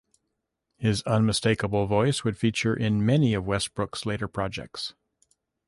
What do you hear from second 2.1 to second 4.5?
would feature in many of Westbrook's later